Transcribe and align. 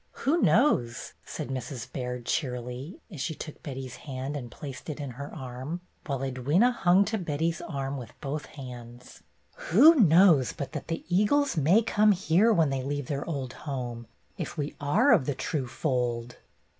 "Who 0.25 0.41
knows," 0.41 1.13
said 1.27 1.49
Mrs. 1.49 1.87
Baird, 1.93 2.25
cheerily, 2.25 2.99
as 3.11 3.21
she 3.21 3.35
took 3.35 3.61
Betty's 3.61 3.97
hand 3.97 4.35
and 4.35 4.49
placed 4.49 4.89
it 4.89 4.99
in 4.99 5.11
her 5.11 5.31
arm, 5.31 5.81
while 6.07 6.21
Edwyna 6.23 6.73
hung 6.73 7.05
to 7.05 7.19
Betty's 7.19 7.61
arm 7.61 7.97
with 7.97 8.19
both 8.19 8.47
hands, 8.47 9.21
"who 9.57 9.93
knows 9.93 10.53
but 10.53 10.71
that 10.71 10.87
the 10.87 11.05
eagles 11.07 11.55
may 11.55 11.83
come 11.83 12.13
here 12.13 12.51
when 12.51 12.71
they 12.71 12.81
leave 12.81 13.05
their 13.09 13.29
old 13.29 13.53
home, 13.53 14.07
if 14.39 14.57
we 14.57 14.75
are 14.81 15.11
of 15.11 15.27
the 15.27 15.35
true 15.35 15.67
fold 15.67 16.37